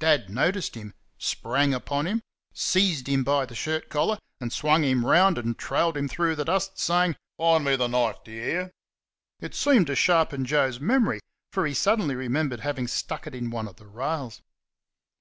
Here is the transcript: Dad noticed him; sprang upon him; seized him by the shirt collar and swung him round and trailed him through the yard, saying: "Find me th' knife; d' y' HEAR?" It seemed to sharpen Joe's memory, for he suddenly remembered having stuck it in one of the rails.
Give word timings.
Dad 0.00 0.28
noticed 0.28 0.74
him; 0.74 0.92
sprang 1.18 1.72
upon 1.72 2.08
him; 2.08 2.20
seized 2.52 3.06
him 3.08 3.22
by 3.22 3.46
the 3.46 3.54
shirt 3.54 3.88
collar 3.88 4.18
and 4.40 4.52
swung 4.52 4.82
him 4.82 5.06
round 5.06 5.38
and 5.38 5.56
trailed 5.56 5.96
him 5.96 6.08
through 6.08 6.34
the 6.34 6.44
yard, 6.44 6.64
saying: 6.74 7.14
"Find 7.36 7.64
me 7.64 7.76
th' 7.76 7.88
knife; 7.88 8.24
d' 8.24 8.30
y' 8.30 8.34
HEAR?" 8.42 8.72
It 9.38 9.54
seemed 9.54 9.86
to 9.86 9.94
sharpen 9.94 10.44
Joe's 10.44 10.80
memory, 10.80 11.20
for 11.52 11.64
he 11.64 11.74
suddenly 11.74 12.16
remembered 12.16 12.58
having 12.58 12.88
stuck 12.88 13.28
it 13.28 13.36
in 13.36 13.50
one 13.50 13.68
of 13.68 13.76
the 13.76 13.86
rails. 13.86 14.42